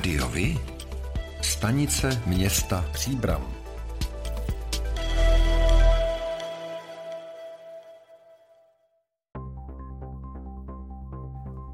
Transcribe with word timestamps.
Rádiovi? 0.00 0.58
Stanice 1.42 2.22
města 2.26 2.84
Příbram. 2.92 3.59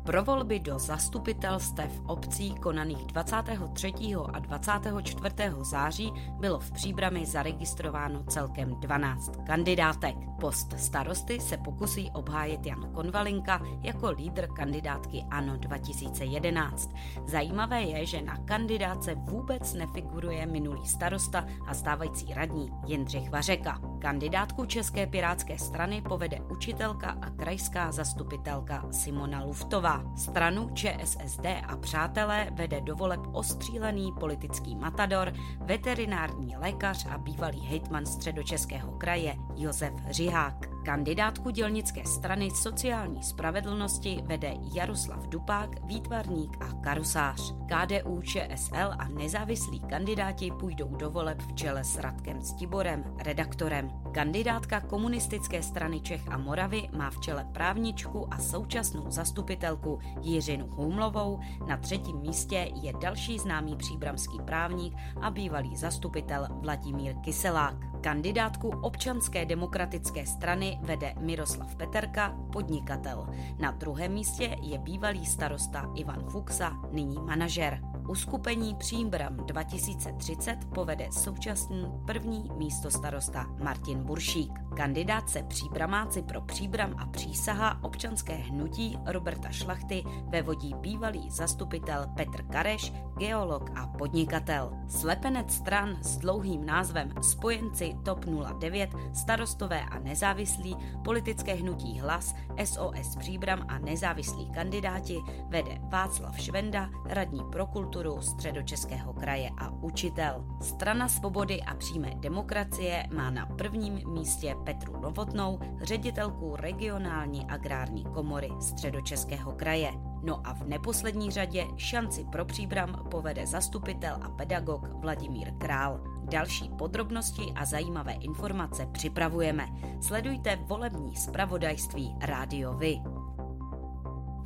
Pro 0.06 0.24
volby 0.24 0.60
do 0.60 0.78
zastupitelstev 0.78 2.00
obcí 2.06 2.54
konaných 2.54 3.06
23. 3.06 3.92
a 4.32 4.38
24. 4.38 5.34
září 5.62 6.12
bylo 6.38 6.58
v 6.58 6.72
Příbrami 6.72 7.26
zaregistrováno 7.26 8.22
celkem 8.22 8.74
12 8.80 9.32
kandidátek. 9.46 10.16
Post 10.40 10.74
starosty 10.78 11.40
se 11.40 11.56
pokusí 11.56 12.10
obhájit 12.14 12.66
Jan 12.66 12.92
Konvalinka 12.92 13.62
jako 13.82 14.10
lídr 14.10 14.46
kandidátky 14.56 15.24
ANO 15.30 15.56
2011. 15.56 16.90
Zajímavé 17.26 17.82
je, 17.82 18.06
že 18.06 18.22
na 18.22 18.36
kandidáce 18.36 19.14
vůbec 19.14 19.74
nefiguruje 19.74 20.46
minulý 20.46 20.86
starosta 20.86 21.46
a 21.66 21.74
stávající 21.74 22.34
radní 22.34 22.70
Jindřich 22.86 23.30
Vařeka. 23.30 23.80
Kandidátku 24.06 24.64
České 24.66 25.06
pirátské 25.06 25.58
strany 25.58 26.02
povede 26.02 26.40
učitelka 26.40 27.18
a 27.22 27.30
krajská 27.30 27.92
zastupitelka 27.92 28.86
Simona 28.90 29.44
Luftová. 29.44 30.04
Stranu 30.16 30.70
ČSSD 30.74 31.46
a 31.66 31.76
přátelé 31.76 32.48
vede 32.52 32.80
do 32.80 32.96
voleb 32.96 33.20
ostřílený 33.32 34.12
politický 34.20 34.76
matador, 34.76 35.32
veterinární 35.60 36.56
lékař 36.56 37.06
a 37.10 37.18
bývalý 37.18 37.60
hejtman 37.60 38.06
středočeského 38.06 38.92
kraje 38.92 39.36
Josef 39.56 39.92
Řihák. 40.10 40.75
Kandidátku 40.86 41.50
dělnické 41.50 42.04
strany 42.04 42.50
sociální 42.50 43.22
spravedlnosti 43.22 44.18
vede 44.24 44.54
Jaroslav 44.74 45.28
Dupák, 45.28 45.86
výtvarník 45.86 46.56
a 46.60 46.72
karusář. 46.72 47.54
KDU, 47.66 48.22
ČSL 48.22 48.90
a 48.98 49.08
nezávislí 49.08 49.80
kandidáti 49.80 50.50
půjdou 50.50 50.88
do 50.88 51.10
voleb 51.10 51.42
v 51.42 51.54
čele 51.54 51.84
s 51.84 51.98
Radkem 51.98 52.42
Stiborem, 52.42 53.04
redaktorem. 53.24 53.90
Kandidátka 54.12 54.80
komunistické 54.80 55.62
strany 55.62 56.00
Čech 56.00 56.28
a 56.28 56.38
Moravy 56.38 56.88
má 56.96 57.10
v 57.10 57.20
čele 57.20 57.46
právničku 57.52 58.34
a 58.34 58.38
současnou 58.38 59.10
zastupitelku 59.10 59.98
Jiřinu 60.20 60.66
Humlovou. 60.66 61.40
Na 61.68 61.76
třetím 61.76 62.16
místě 62.16 62.70
je 62.82 62.92
další 63.00 63.38
známý 63.38 63.76
příbramský 63.76 64.38
právník 64.44 64.94
a 65.22 65.30
bývalý 65.30 65.76
zastupitel 65.76 66.48
Vladimír 66.50 67.14
Kyselák. 67.14 67.95
Kandidátku 68.06 68.68
občanské 68.68 69.46
demokratické 69.46 70.26
strany 70.26 70.78
vede 70.82 71.14
Miroslav 71.20 71.74
Peterka, 71.76 72.38
podnikatel. 72.52 73.26
Na 73.58 73.70
druhém 73.70 74.12
místě 74.12 74.56
je 74.62 74.78
bývalý 74.78 75.26
starosta 75.26 75.90
Ivan 75.94 76.30
Fuxa, 76.30 76.72
nyní 76.92 77.16
manažer. 77.18 77.95
Uskupení 78.08 78.74
Příbram 78.74 79.36
2030 79.36 80.56
povede 80.74 81.08
současný 81.12 81.92
první 82.06 82.50
místo 82.56 82.90
starosta 82.90 83.46
Martin 83.62 83.98
Buršík. 84.04 84.52
Kandidát 84.76 85.30
se 85.30 85.42
příbramáci 85.42 86.22
pro 86.22 86.40
Příbram 86.40 86.94
a 86.98 87.06
přísaha 87.06 87.84
občanské 87.84 88.34
hnutí 88.34 88.98
Roberta 89.06 89.50
Šlachty 89.50 90.04
vevodí 90.28 90.74
bývalý 90.74 91.30
zastupitel 91.30 92.06
Petr 92.16 92.42
Kareš, 92.42 92.92
geolog 93.18 93.70
a 93.74 93.86
podnikatel. 93.86 94.72
Slepenec 94.88 95.54
stran 95.54 95.96
s 96.02 96.16
dlouhým 96.16 96.66
názvem 96.66 97.12
Spojenci 97.22 97.94
TOP 98.04 98.24
09, 98.58 98.90
starostové 99.12 99.80
a 99.80 99.98
nezávislí, 99.98 100.76
politické 101.04 101.54
hnutí 101.54 101.98
Hlas, 102.00 102.34
SOS 102.64 103.16
Příbram 103.18 103.64
a 103.68 103.78
nezávislí 103.78 104.50
kandidáti 104.50 105.18
vede 105.48 105.78
Václav 105.80 106.40
Švenda, 106.40 106.90
radní 107.06 107.44
pro 107.52 107.66
kulturu 107.66 107.95
středočeského 108.20 109.12
kraje 109.12 109.50
a 109.58 109.70
učitel. 109.70 110.44
Strana 110.60 111.08
svobody 111.08 111.62
a 111.62 111.74
přímé 111.74 112.10
demokracie 112.14 113.06
má 113.14 113.30
na 113.30 113.46
prvním 113.46 114.00
místě 114.12 114.54
Petru 114.64 115.00
Novotnou, 115.00 115.58
ředitelku 115.82 116.56
regionální 116.56 117.46
agrární 117.46 118.04
komory 118.04 118.48
středočeského 118.60 119.52
kraje. 119.52 119.92
No 120.22 120.40
a 120.44 120.54
v 120.54 120.68
neposlední 120.68 121.30
řadě 121.30 121.64
šanci 121.76 122.24
pro 122.24 122.44
příbram 122.44 123.06
povede 123.10 123.46
zastupitel 123.46 124.18
a 124.22 124.28
pedagog 124.28 124.88
Vladimír 124.88 125.52
Král. 125.58 126.00
Další 126.24 126.70
podrobnosti 126.78 127.52
a 127.54 127.64
zajímavé 127.64 128.12
informace 128.12 128.86
připravujeme. 128.92 129.66
Sledujte 130.00 130.56
volební 130.56 131.16
zpravodajství 131.16 132.16
Rádio 132.20 132.74
Vy. 132.74 133.15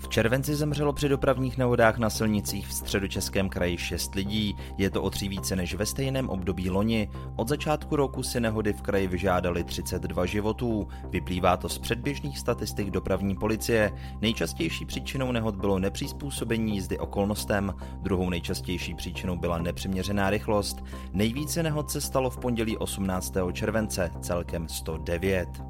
V 0.01 0.09
červenci 0.09 0.55
zemřelo 0.55 0.93
při 0.93 1.09
dopravních 1.09 1.59
nehodách 1.59 1.99
na 1.99 2.11
silnicích 2.11 2.67
v 2.67 2.73
středočeském 2.73 3.49
kraji 3.49 3.79
6 3.79 4.15
lidí. 4.15 4.57
Je 4.79 4.91
to 4.91 5.03
o 5.03 5.11
tří 5.11 5.29
více 5.29 5.57
než 5.57 5.75
ve 5.75 5.87
stejném 5.87 6.29
období 6.29 6.71
loni. 6.71 7.11
Od 7.37 7.49
začátku 7.49 7.97
roku 7.97 8.23
si 8.23 8.41
nehody 8.41 8.73
v 8.73 8.83
kraji 8.83 9.07
vyžádali 9.07 9.65
32 9.65 10.27
životů. 10.27 10.89
Vyplývá 11.11 11.57
to 11.57 11.69
z 11.69 11.79
předběžných 11.79 12.39
statistik 12.39 12.91
dopravní 12.91 13.37
policie. 13.37 13.93
Nejčastější 14.21 14.85
příčinou 14.85 15.33
nehod 15.33 15.57
bylo 15.57 15.79
nepřizpůsobení 15.79 16.75
jízdy 16.75 16.99
okolnostem, 16.99 17.75
druhou 18.03 18.31
nejčastější 18.31 18.95
příčinou 18.95 19.37
byla 19.37 19.59
nepřiměřená 19.59 20.31
rychlost. 20.31 20.85
Nejvíce 21.13 21.63
nehod 21.63 21.91
se 21.91 22.01
stalo 22.01 22.31
v 22.31 22.39
pondělí 22.39 22.77
18. 22.77 23.35
července, 23.53 24.11
celkem 24.21 24.69
109. 24.69 25.70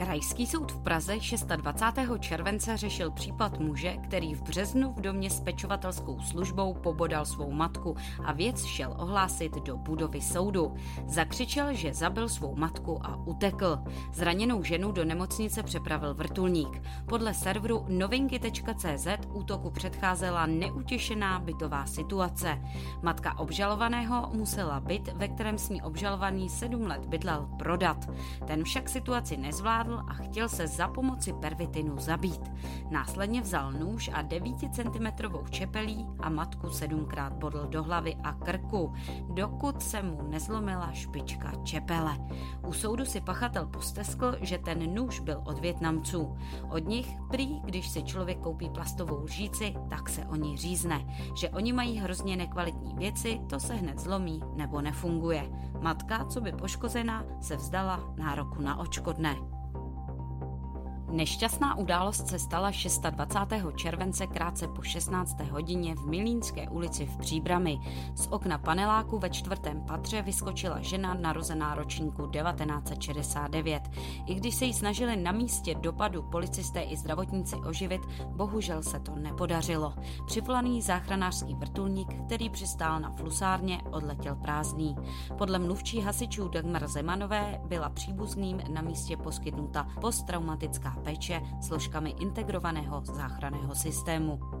Krajský 0.00 0.46
soud 0.46 0.72
v 0.72 0.82
Praze 0.82 1.18
26. 1.56 2.20
července 2.20 2.76
řešil 2.76 3.10
případ 3.10 3.58
muže, 3.58 3.96
který 3.96 4.34
v 4.34 4.42
březnu 4.42 4.92
v 4.92 5.00
domě 5.00 5.30
s 5.30 5.40
pečovatelskou 5.40 6.20
službou 6.20 6.74
pobodal 6.74 7.24
svou 7.26 7.50
matku 7.50 7.96
a 8.24 8.32
věc 8.32 8.64
šel 8.64 8.94
ohlásit 8.98 9.54
do 9.54 9.76
budovy 9.76 10.20
soudu. 10.20 10.74
Zakřičel, 11.06 11.74
že 11.74 11.94
zabil 11.94 12.28
svou 12.28 12.56
matku 12.56 13.06
a 13.06 13.16
utekl. 13.16 13.78
Zraněnou 14.12 14.62
ženu 14.62 14.92
do 14.92 15.04
nemocnice 15.04 15.62
přepravil 15.62 16.14
vrtulník. 16.14 16.82
Podle 17.06 17.34
serveru 17.34 17.84
novinky.cz 17.88 19.06
útoku 19.32 19.70
předcházela 19.70 20.46
neutěšená 20.46 21.38
bytová 21.38 21.86
situace. 21.86 22.58
Matka 23.02 23.38
obžalovaného 23.38 24.30
musela 24.32 24.80
byt, 24.80 25.12
ve 25.14 25.28
kterém 25.28 25.58
s 25.58 25.68
ní 25.68 25.82
obžalovaný 25.82 26.48
sedm 26.48 26.86
let 26.86 27.06
bydlel, 27.06 27.48
prodat. 27.58 28.10
Ten 28.46 28.64
však 28.64 28.88
situaci 28.88 29.36
nezvládl 29.36 29.89
napadl 29.90 30.10
a 30.10 30.12
chtěl 30.12 30.48
se 30.48 30.66
za 30.66 30.88
pomoci 30.88 31.32
pervitinu 31.32 31.98
zabít. 31.98 32.52
Následně 32.90 33.42
vzal 33.42 33.72
nůž 33.72 34.10
a 34.12 34.22
9 34.22 34.54
cm 34.58 35.06
čepelí 35.50 36.06
a 36.20 36.28
matku 36.28 36.70
sedmkrát 36.70 37.32
bodl 37.32 37.66
do 37.68 37.82
hlavy 37.82 38.16
a 38.22 38.32
krku, 38.32 38.92
dokud 39.34 39.82
se 39.82 40.02
mu 40.02 40.22
nezlomila 40.28 40.92
špička 40.92 41.52
čepele. 41.64 42.18
U 42.66 42.72
soudu 42.72 43.04
si 43.04 43.20
pachatel 43.20 43.66
posteskl, 43.66 44.36
že 44.40 44.58
ten 44.58 44.94
nůž 44.94 45.20
byl 45.20 45.42
od 45.44 45.58
Větnamců. 45.58 46.36
Od 46.70 46.88
nich 46.88 47.16
prý, 47.30 47.60
když 47.60 47.88
si 47.88 48.02
člověk 48.02 48.38
koupí 48.38 48.70
plastovou 48.70 49.22
lžíci, 49.22 49.74
tak 49.88 50.08
se 50.08 50.26
o 50.26 50.36
ní 50.36 50.56
řízne. 50.56 51.06
Že 51.34 51.50
oni 51.50 51.72
mají 51.72 51.98
hrozně 51.98 52.36
nekvalitní 52.36 52.94
věci, 52.94 53.40
to 53.48 53.60
se 53.60 53.74
hned 53.74 53.98
zlomí 53.98 54.42
nebo 54.56 54.80
nefunguje. 54.80 55.50
Matka, 55.80 56.24
co 56.24 56.40
by 56.40 56.52
poškozená, 56.52 57.24
se 57.40 57.56
vzdala 57.56 58.14
nároku 58.16 58.62
na 58.62 58.78
očkodné. 58.78 59.59
Nešťastná 61.10 61.74
událost 61.78 62.28
se 62.28 62.38
stala 62.38 62.70
26. 63.10 63.66
července 63.76 64.26
krátce 64.26 64.68
po 64.68 64.82
16. 64.82 65.40
hodině 65.40 65.94
v 65.94 66.06
Milínské 66.06 66.68
ulici 66.68 67.06
v 67.06 67.16
Příbrami. 67.16 67.80
Z 68.14 68.26
okna 68.30 68.58
paneláku 68.58 69.18
ve 69.18 69.30
čtvrtém 69.30 69.80
patře 69.80 70.22
vyskočila 70.22 70.80
žena 70.80 71.14
narozená 71.14 71.74
ročníku 71.74 72.26
1969. 72.26 73.82
I 74.26 74.34
když 74.34 74.54
se 74.54 74.64
jí 74.64 74.74
snažili 74.74 75.16
na 75.16 75.32
místě 75.32 75.74
dopadu 75.74 76.22
policisté 76.22 76.80
i 76.82 76.96
zdravotníci 76.96 77.56
oživit, 77.56 78.00
bohužel 78.26 78.82
se 78.82 79.00
to 79.00 79.14
nepodařilo. 79.16 79.94
Přivolaný 80.26 80.82
záchranářský 80.82 81.54
vrtulník, 81.54 82.24
který 82.26 82.50
přistál 82.50 83.00
na 83.00 83.10
flusárně, 83.10 83.82
odletěl 83.90 84.36
prázdný. 84.36 84.96
Podle 85.38 85.58
mluvčí 85.58 86.00
hasičů 86.00 86.48
Dagmar 86.48 86.88
Zemanové 86.88 87.60
byla 87.64 87.88
příbuzným 87.88 88.60
na 88.72 88.82
místě 88.82 89.16
poskytnuta 89.16 89.88
posttraumatická 90.00 90.99
péče 91.00 91.40
složkami 91.60 92.14
integrovaného 92.20 93.02
záchranného 93.04 93.74
systému. 93.74 94.59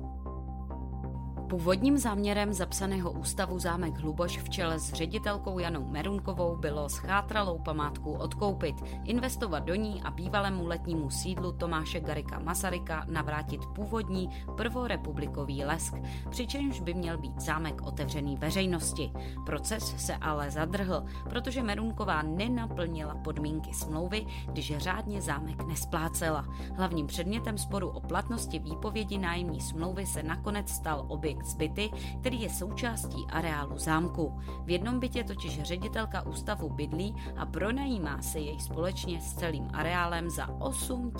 Původním 1.50 1.98
záměrem 1.98 2.52
zapsaného 2.52 3.10
ústavu 3.10 3.58
Zámek 3.58 3.96
Hluboš 3.96 4.38
v 4.38 4.48
čele 4.48 4.78
s 4.78 4.92
ředitelkou 4.92 5.58
Janou 5.58 5.84
Merunkovou 5.84 6.56
bylo 6.56 6.88
schátralou 6.88 7.58
památku 7.58 8.12
odkoupit, 8.12 8.76
investovat 9.04 9.58
do 9.58 9.74
ní 9.74 10.02
a 10.02 10.10
bývalému 10.10 10.66
letnímu 10.66 11.10
sídlu 11.10 11.52
Tomáše 11.52 12.00
Garika 12.00 12.38
Masaryka 12.38 13.04
navrátit 13.08 13.66
původní 13.66 14.30
prvorepublikový 14.56 15.64
lesk, 15.64 15.94
přičemž 16.30 16.80
by 16.80 16.94
měl 16.94 17.18
být 17.18 17.40
zámek 17.40 17.82
otevřený 17.82 18.36
veřejnosti. 18.36 19.12
Proces 19.46 19.94
se 20.06 20.16
ale 20.16 20.50
zadrhl, 20.50 21.04
protože 21.30 21.62
Merunková 21.62 22.22
nenaplnila 22.22 23.14
podmínky 23.14 23.74
smlouvy, 23.74 24.26
když 24.46 24.76
řádně 24.76 25.22
zámek 25.22 25.66
nesplácela. 25.66 26.44
Hlavním 26.76 27.06
předmětem 27.06 27.58
sporu 27.58 27.88
o 27.88 28.00
platnosti 28.00 28.58
výpovědi 28.58 29.18
nájemní 29.18 29.60
smlouvy 29.60 30.06
se 30.06 30.22
nakonec 30.22 30.70
stal 30.70 31.04
objekt 31.08 31.39
komplex 31.40 31.54
byty, 31.54 31.90
který 32.20 32.40
je 32.40 32.50
součástí 32.50 33.26
areálu 33.30 33.78
zámku. 33.78 34.38
V 34.64 34.70
jednom 34.70 35.00
bytě 35.00 35.24
totiž 35.24 35.62
ředitelka 35.62 36.26
ústavu 36.26 36.68
bydlí 36.68 37.14
a 37.36 37.46
pronajímá 37.46 38.22
si 38.22 38.38
jej 38.38 38.60
společně 38.60 39.20
s 39.20 39.34
celým 39.34 39.68
areálem 39.72 40.30
za 40.30 40.48
8 40.48 41.12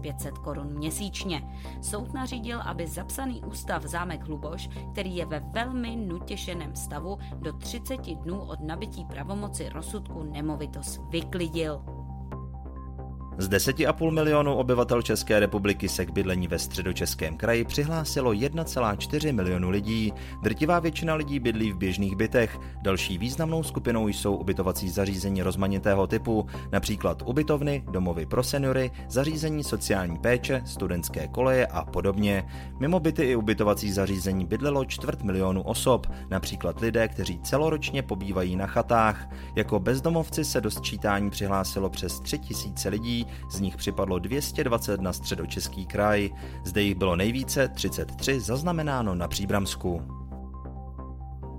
500 0.00 0.38
korun 0.38 0.74
měsíčně. 0.74 1.42
Soud 1.82 2.14
nařídil, 2.14 2.60
aby 2.60 2.86
zapsaný 2.86 3.42
ústav 3.44 3.82
zámek 3.82 4.22
Hluboš, 4.22 4.68
který 4.92 5.16
je 5.16 5.26
ve 5.26 5.40
velmi 5.40 5.96
nutěšeném 5.96 6.76
stavu, 6.76 7.18
do 7.38 7.52
30 7.52 8.00
dnů 8.00 8.40
od 8.40 8.60
nabití 8.60 9.04
pravomoci 9.04 9.68
rozsudku 9.68 10.22
nemovitost 10.22 11.00
vyklidil. 11.10 11.97
Z 13.40 13.48
10,5 13.48 14.10
milionů 14.10 14.54
obyvatel 14.54 15.02
České 15.02 15.40
republiky 15.40 15.88
se 15.88 16.06
k 16.06 16.10
bydlení 16.10 16.48
ve 16.48 16.58
středočeském 16.58 17.36
kraji 17.36 17.64
přihlásilo 17.64 18.32
1,4 18.32 19.34
milionu 19.34 19.70
lidí. 19.70 20.12
Drtivá 20.42 20.78
většina 20.78 21.14
lidí 21.14 21.40
bydlí 21.40 21.72
v 21.72 21.76
běžných 21.76 22.16
bytech. 22.16 22.58
Další 22.82 23.18
významnou 23.18 23.62
skupinou 23.62 24.08
jsou 24.08 24.36
ubytovací 24.36 24.88
zařízení 24.88 25.42
rozmanitého 25.42 26.06
typu, 26.06 26.46
například 26.72 27.22
ubytovny, 27.26 27.84
domovy 27.90 28.26
pro 28.26 28.42
seniory, 28.42 28.90
zařízení 29.08 29.64
sociální 29.64 30.18
péče, 30.18 30.62
studentské 30.66 31.28
koleje 31.28 31.66
a 31.66 31.84
podobně. 31.84 32.44
Mimo 32.80 33.00
byty 33.00 33.22
i 33.22 33.36
ubytovací 33.36 33.92
zařízení 33.92 34.46
bydlelo 34.46 34.84
čtvrt 34.84 35.22
milionu 35.22 35.62
osob, 35.62 36.06
například 36.30 36.80
lidé, 36.80 37.08
kteří 37.08 37.40
celoročně 37.42 38.02
pobývají 38.02 38.56
na 38.56 38.66
chatách. 38.66 39.28
Jako 39.56 39.80
bezdomovci 39.80 40.44
se 40.44 40.60
do 40.60 40.70
sčítání 40.70 41.30
přihlásilo 41.30 41.90
přes 41.90 42.20
3000 42.20 42.88
lidí, 42.88 43.27
z 43.50 43.60
nich 43.60 43.76
připadlo 43.76 44.18
220 44.18 45.00
na 45.00 45.12
středočeský 45.12 45.86
kraj. 45.86 46.30
Zde 46.64 46.82
jich 46.82 46.94
bylo 46.94 47.16
nejvíce 47.16 47.68
33 47.68 48.40
zaznamenáno 48.40 49.14
na 49.14 49.28
Příbramsku. 49.28 50.17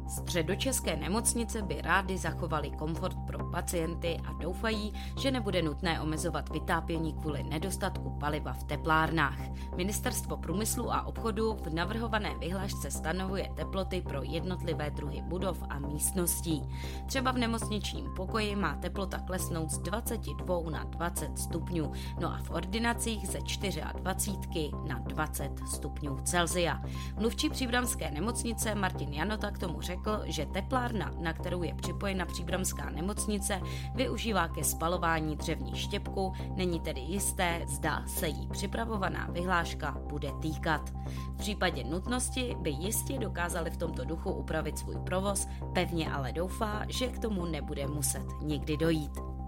Středočeské 0.10 0.96
nemocnice 0.96 1.62
by 1.62 1.82
rády 1.82 2.18
zachovali 2.18 2.72
komfort 2.72 3.18
pro 3.28 3.46
pacienty 3.46 4.18
a 4.26 4.34
doufají, 4.34 4.94
že 5.18 5.32
nebude 5.32 5.62
nutné 5.62 6.02
omezovat 6.02 6.50
vytápění 6.50 7.14
kvůli 7.14 7.44
nedostatku 7.44 8.10
paliva 8.10 8.54
v 8.54 8.64
teplárnách. 8.64 9.40
Ministerstvo 9.76 10.38
průmyslu 10.38 10.94
a 10.94 11.08
obchodu 11.08 11.58
v 11.64 11.74
navrhované 11.74 12.36
vyhlášce 12.40 12.92
stanovuje 12.92 13.50
teploty 13.56 14.02
pro 14.02 14.24
jednotlivé 14.24 14.90
druhy 14.90 15.22
budov 15.22 15.64
a 15.70 15.80
místností. 15.80 16.62
Třeba 17.06 17.32
v 17.32 17.38
nemocničním 17.38 18.06
pokoji 18.16 18.56
má 18.56 18.76
teplota 18.76 19.20
klesnout 19.20 19.70
z 19.70 19.78
22 19.78 20.70
na 20.70 20.84
20 20.84 21.40
stupňů, 21.40 21.92
no 22.20 22.34
a 22.34 22.38
v 22.44 22.50
ordinacích 22.50 23.28
ze 23.28 23.40
24 23.40 24.72
na 24.88 25.00
20 25.00 25.52
stupňů 25.68 26.18
Celzia. 26.24 26.82
Mluvčí 27.20 27.50
příbramské 27.50 28.12
nemocnice 28.12 28.76
Martin 28.76 29.14
Janota 29.14 29.52
k 29.52 29.58
tomu 29.58 29.82
řekl, 29.82 29.99
řekl, 30.00 30.22
že 30.26 30.46
teplárna, 30.46 31.12
na 31.20 31.34
kterou 31.34 31.64
je 31.64 31.74
připojena 31.76 32.26
příbramská 32.26 32.90
nemocnice, 32.90 33.62
využívá 33.96 34.48
ke 34.48 34.64
spalování 34.64 35.36
dřevní 35.36 35.76
štěpku, 35.76 36.34
není 36.56 36.80
tedy 36.80 37.02
jisté, 37.02 37.62
zda 37.68 38.04
se 38.08 38.28
jí 38.28 38.48
připravovaná 38.48 39.28
vyhláška 39.32 39.98
bude 40.10 40.32
týkat. 40.42 40.90
V 41.34 41.38
případě 41.38 41.84
nutnosti 41.84 42.56
by 42.60 42.70
jistě 42.70 43.20
dokázali 43.20 43.70
v 43.70 43.78
tomto 43.78 44.06
duchu 44.06 44.32
upravit 44.32 44.80
svůj 44.80 44.96
provoz, 45.06 45.48
pevně 45.74 46.12
ale 46.12 46.32
doufá, 46.32 46.86
že 46.88 47.08
k 47.08 47.20
tomu 47.20 47.46
nebude 47.46 47.88
muset 47.88 48.26
nikdy 48.42 48.78
dojít. 48.78 49.39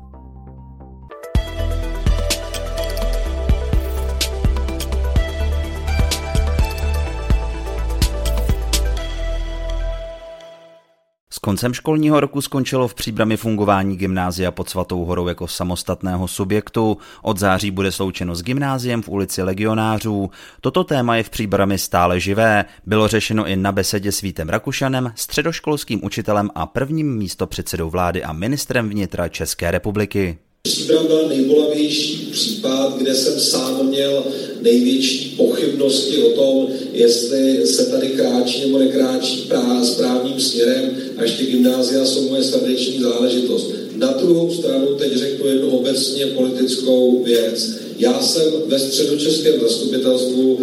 Koncem 11.41 11.73
školního 11.73 12.19
roku 12.19 12.41
skončilo 12.41 12.87
v 12.87 12.93
příbrami 12.93 13.37
fungování 13.37 13.97
gymnázia 13.97 14.51
pod 14.51 14.69
Svatou 14.69 15.05
horou 15.05 15.27
jako 15.27 15.47
samostatného 15.47 16.27
subjektu. 16.27 16.97
Od 17.21 17.39
září 17.39 17.71
bude 17.71 17.91
sloučeno 17.91 18.35
s 18.35 18.43
gymnáziem 18.43 19.01
v 19.01 19.09
ulici 19.09 19.43
Legionářů. 19.43 20.31
Toto 20.61 20.83
téma 20.83 21.15
je 21.15 21.23
v 21.23 21.29
příbrami 21.29 21.77
stále 21.77 22.19
živé. 22.19 22.65
Bylo 22.85 23.07
řešeno 23.07 23.47
i 23.47 23.55
na 23.55 23.71
besedě 23.71 24.11
s 24.11 24.21
Vítem 24.21 24.49
Rakušanem, 24.49 25.11
středoškolským 25.15 26.05
učitelem 26.05 26.49
a 26.55 26.65
prvním 26.65 27.17
místopředsedou 27.17 27.89
vlády 27.89 28.23
a 28.23 28.33
ministrem 28.33 28.89
vnitra 28.89 29.27
České 29.29 29.71
republiky. 29.71 30.37
Příbram 30.63 31.07
byl 31.07 31.27
nejbolavější 31.29 32.29
případ, 32.31 32.97
kde 32.97 33.15
jsem 33.15 33.39
sám 33.39 33.87
měl 33.87 34.23
největší 34.61 35.33
pochybnosti 35.37 36.17
o 36.17 36.29
tom, 36.29 36.67
jestli 36.93 37.67
se 37.67 37.85
tady 37.85 38.07
kráčí 38.07 38.61
nebo 38.61 38.79
nekráčí 38.79 39.49
správným 39.83 40.39
směrem, 40.39 40.95
až 41.17 41.31
ty 41.31 41.45
gymnázia 41.45 42.05
jsou 42.05 42.29
moje 42.29 42.43
srdeční 42.43 42.99
záležitost. 42.99 43.71
Na 43.95 44.11
druhou 44.11 44.53
stranu 44.53 44.87
teď 44.95 45.13
řeknu 45.13 45.47
jednu 45.47 45.69
obecně 45.69 46.25
politickou 46.25 47.23
věc. 47.23 47.71
Já 47.97 48.21
jsem 48.21 48.53
ve 48.65 48.79
středočeském 48.79 49.59
zastupitelstvu 49.59 50.59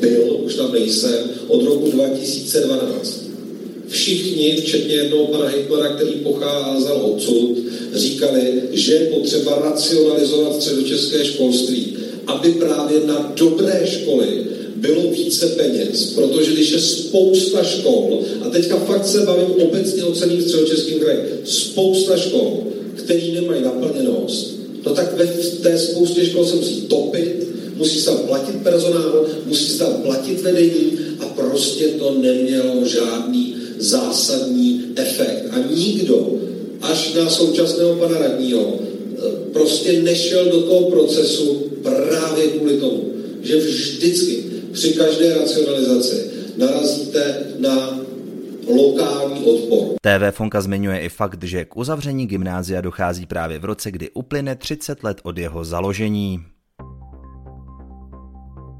byl, 0.00 0.40
už 0.44 0.54
tam 0.54 0.72
nejsem, 0.72 1.30
od 1.48 1.62
roku 1.62 1.90
2012 1.90 3.23
všichni, 3.94 4.56
včetně 4.56 4.94
jednoho 4.94 5.26
pana 5.26 5.48
hejtmana, 5.48 5.88
který 5.88 6.12
pocházel 6.12 7.00
odsud, 7.02 7.58
říkali, 7.94 8.62
že 8.72 8.92
je 8.92 9.00
potřeba 9.00 9.62
racionalizovat 9.64 10.62
středočeské 10.62 11.24
školství, 11.24 11.96
aby 12.26 12.52
právě 12.52 13.00
na 13.06 13.32
dobré 13.36 13.82
školy 13.86 14.26
bylo 14.76 15.10
více 15.10 15.46
peněz, 15.46 16.12
protože 16.14 16.52
když 16.52 16.70
je 16.70 16.80
spousta 16.80 17.62
škol, 17.62 18.20
a 18.42 18.50
teďka 18.50 18.76
fakt 18.76 19.06
se 19.06 19.20
bavím 19.20 19.62
obecně 19.62 20.04
o 20.04 20.12
celým 20.12 20.42
středočeským 20.42 20.98
kraji, 20.98 21.18
spousta 21.44 22.16
škol, 22.16 22.62
který 22.94 23.32
nemají 23.32 23.62
naplněnost, 23.62 24.54
no 24.86 24.94
tak 24.94 25.16
ve 25.16 25.26
té 25.62 25.78
spoustě 25.78 26.26
škol 26.26 26.46
se 26.46 26.56
musí 26.56 26.80
topit, 26.80 27.46
musí 27.76 27.98
se 28.00 28.06
tam 28.06 28.18
platit 28.18 28.56
personál, 28.62 29.26
musí 29.46 29.64
se 29.64 29.78
tam 29.78 29.92
platit 29.92 30.40
vedení 30.40 30.98
a 31.20 31.26
prostě 31.26 31.84
to 31.84 32.14
nemělo 32.20 32.84
žádný 32.84 33.54
zásadní 33.78 34.92
efekt. 34.96 35.44
A 35.50 35.58
nikdo, 35.74 36.30
až 36.82 37.14
na 37.14 37.30
současného 37.30 37.94
pana 37.94 38.18
radního, 38.18 38.78
prostě 39.52 40.02
nešel 40.02 40.44
do 40.44 40.62
toho 40.62 40.90
procesu 40.90 41.70
právě 41.82 42.46
kvůli 42.46 42.76
tomu, 42.80 43.12
že 43.42 43.56
vždycky 43.56 44.44
při 44.72 44.92
každé 44.92 45.34
racionalizaci 45.34 46.30
narazíte 46.56 47.42
na 47.58 48.00
lokální 48.66 49.44
odpor. 49.44 49.80
TV 50.00 50.36
Fonka 50.36 50.60
zmiňuje 50.60 50.98
i 51.00 51.08
fakt, 51.08 51.44
že 51.44 51.64
k 51.64 51.76
uzavření 51.76 52.26
gymnázia 52.26 52.80
dochází 52.80 53.26
právě 53.26 53.58
v 53.58 53.64
roce, 53.64 53.90
kdy 53.90 54.10
uplyne 54.10 54.56
30 54.56 55.04
let 55.04 55.18
od 55.22 55.38
jeho 55.38 55.64
založení. 55.64 56.40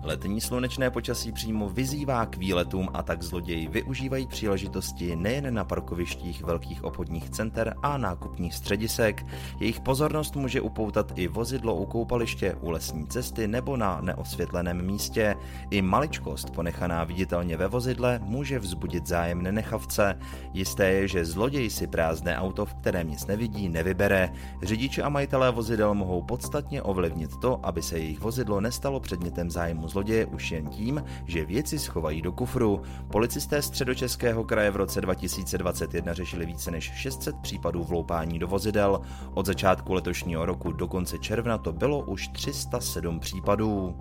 Letní 0.05 0.41
slunečné 0.41 0.91
počasí 0.91 1.33
přímo 1.33 1.69
vyzývá 1.69 2.27
k 2.27 2.37
výletům 2.37 2.89
a 2.95 3.03
tak 3.03 3.23
zloději 3.23 3.69
využívají 3.69 4.27
příležitosti 4.27 5.17
nejen 5.17 5.55
na 5.55 5.65
parkovištích 5.65 6.43
velkých 6.43 6.85
obchodních 6.85 7.31
center 7.31 7.75
a 7.83 7.99
nákupních 7.99 8.55
středisek. 8.55 9.27
Jejich 9.61 9.81
pozornost 9.81 10.37
může 10.37 10.61
upoutat 10.61 11.13
i 11.17 11.29
vozidlo 11.29 11.75
u 11.75 11.87
koupaliště, 11.87 12.55
u 12.61 12.71
lesní 12.71 13.07
cesty 13.07 13.49
nebo 13.49 13.77
na 13.77 14.01
neosvětleném 14.01 14.87
místě. 14.87 15.37
I 15.71 15.83
maličkost 15.83 16.51
ponechaná 16.51 17.05
viditelně 17.05 17.57
ve 17.57 17.69
vozidle 17.69 18.21
může 18.23 18.59
vzbudit 18.59 19.07
zájem 19.07 19.43
nenechavce. 19.43 20.19
Jisté 20.53 20.91
je, 20.91 21.09
že 21.09 21.25
zloděj 21.25 21.71
si 21.71 21.87
prázdné 21.87 22.39
auto, 22.39 22.67
v 22.67 22.75
kterém 22.75 23.11
nic 23.11 23.27
nevidí, 23.27 23.69
nevybere. 23.69 24.33
Řidiči 24.63 25.03
a 25.03 25.09
majitelé 25.09 25.51
vozidel 25.51 25.95
mohou 25.95 26.23
podstatně 26.23 26.83
ovlivnit 26.83 27.37
to, 27.37 27.67
aby 27.67 27.83
se 27.83 27.99
jejich 27.99 28.21
vozidlo 28.21 28.61
nestalo 28.61 29.01
předmětem 29.01 29.51
zájmu 29.51 29.94
zloděje 29.95 30.27
už 30.27 30.51
jen 30.51 30.67
tím, 30.67 31.05
že 31.27 31.45
věci 31.45 31.79
schovají 31.79 32.23
do 32.23 32.33
kufru. 32.33 32.83
Policisté 33.13 33.63
středočeského 33.63 34.45
kraje 34.45 34.71
v 34.71 34.77
roce 34.77 35.01
2021 35.01 36.15
řešili 36.15 36.47
více 36.47 36.71
než 36.71 36.93
600 36.95 37.37
případů 37.37 37.85
vloupání 37.85 38.39
do 38.39 38.49
vozidel. 38.49 39.01
Od 39.35 39.47
začátku 39.47 39.95
letošního 39.95 40.47
roku 40.47 40.73
do 40.73 40.89
konce 40.89 41.19
června 41.19 41.59
to 41.59 41.73
bylo 41.73 42.01
už 42.01 42.29
307 42.29 43.21
případů. 43.21 43.95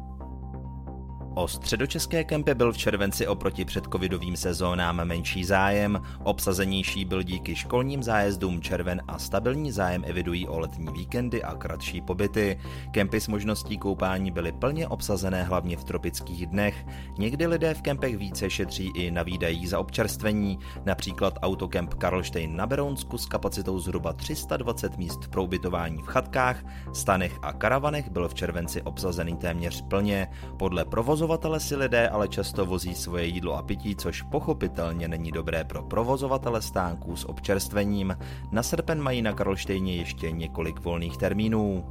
O 1.36 1.48
středočeské 1.48 2.24
kempy 2.24 2.56
byl 2.56 2.72
v 2.72 2.78
červenci 2.78 3.28
oproti 3.28 3.66
předcovidovým 3.66 4.36
sezónám 4.36 5.06
menší 5.06 5.44
zájem, 5.44 6.02
obsazenější 6.24 7.06
byl 7.06 7.24
díky 7.24 7.56
školním 7.56 8.04
zájezdům 8.04 8.62
červen 8.62 9.02
a 9.08 9.20
stabilní 9.20 9.72
zájem 9.72 10.04
evidují 10.06 10.48
o 10.48 10.60
letní 10.60 10.88
víkendy 10.94 11.44
a 11.44 11.56
kratší 11.56 12.02
pobyty. 12.02 12.60
Kempy 12.92 13.22
s 13.22 13.28
možností 13.28 13.78
koupání 13.78 14.32
byly 14.32 14.52
plně 14.52 14.88
obsazené 14.88 15.44
hlavně 15.44 15.78
v 15.78 15.84
tropických 15.84 16.48
dnech. 16.48 16.86
Někdy 17.18 17.48
lidé 17.48 17.74
v 17.74 17.82
kempech 17.82 18.18
více 18.18 18.50
šetří 18.50 18.92
i 18.96 19.12
na 19.12 19.24
výdajích 19.24 19.70
za 19.70 19.80
občerstvení, 19.80 20.60
například 20.86 21.34
autokemp 21.42 21.94
Karlštejn 21.94 22.56
na 22.56 22.68
Berounsku 22.68 23.18
s 23.18 23.26
kapacitou 23.26 23.80
zhruba 23.80 24.14
320 24.14 24.98
míst 24.98 25.28
pro 25.28 25.44
ubytování 25.44 25.98
v 25.98 26.08
chatkách, 26.08 26.64
stanech 26.94 27.40
a 27.42 27.54
karavanech 27.54 28.10
byl 28.10 28.28
v 28.28 28.34
červenci 28.34 28.82
obsazený 28.82 29.38
téměř 29.38 29.82
plně. 29.82 30.28
Podle 30.58 30.86
provozu 30.86 31.23
provozovatele 31.24 31.60
si 31.60 31.76
lidé 31.76 32.10
ale 32.10 32.28
často 32.28 32.66
vozí 32.66 32.96
svoje 32.96 33.26
jídlo 33.26 33.56
a 33.56 33.62
pití, 33.62 33.96
což 33.96 34.22
pochopitelně 34.22 35.08
není 35.08 35.32
dobré 35.32 35.64
pro 35.64 35.84
provozovatele 35.84 36.62
stánků 36.62 37.16
s 37.16 37.30
občerstvením. 37.30 38.18
Na 38.52 38.64
srpen 38.64 39.02
mají 39.02 39.22
na 39.22 39.34
Karlštejně 39.34 39.96
ještě 39.96 40.32
několik 40.32 40.80
volných 40.80 41.18
termínů. 41.18 41.86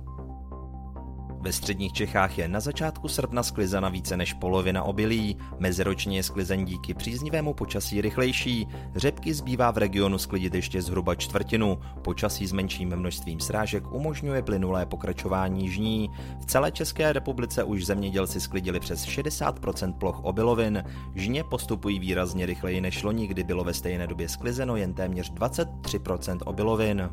Ve 1.42 1.52
středních 1.52 1.92
Čechách 1.92 2.38
je 2.38 2.49
na 2.49 2.61
začátku 2.61 3.08
srpna 3.08 3.42
sklizena 3.42 3.88
více 3.88 4.16
než 4.16 4.32
polovina 4.32 4.82
obilí, 4.82 5.37
meziročně 5.58 6.16
je 6.16 6.22
sklizen 6.22 6.64
díky 6.64 6.94
příznivému 6.94 7.54
počasí 7.54 8.00
rychlejší, 8.00 8.68
řepky 8.96 9.34
zbývá 9.34 9.70
v 9.70 9.78
regionu 9.78 10.18
sklidit 10.18 10.54
ještě 10.54 10.82
zhruba 10.82 11.14
čtvrtinu, 11.14 11.78
počasí 12.02 12.46
s 12.46 12.52
menším 12.52 12.96
množstvím 12.96 13.40
srážek 13.40 13.92
umožňuje 13.92 14.42
plynulé 14.42 14.87
pokračování 14.87 15.68
žní. 15.68 16.11
V 16.40 16.46
celé 16.46 16.72
České 16.72 17.12
republice 17.12 17.64
už 17.64 17.87
zemědělci 17.87 18.40
sklidili 18.40 18.80
přes 18.80 19.06
60% 19.06 19.92
ploch 19.92 20.25
obilovin, 20.25 20.84
žně 21.14 21.44
postupují 21.44 21.99
výrazně 21.99 22.46
rychleji 22.46 22.80
než 22.80 23.02
loni, 23.02 23.26
kdy 23.26 23.44
bylo 23.44 23.64
ve 23.64 23.75
stejné 23.75 24.06
době 24.06 24.28
sklizeno 24.28 24.76
jen 24.76 24.94
téměř 24.94 25.32
23% 25.32 26.38
obilovin. 26.44 27.11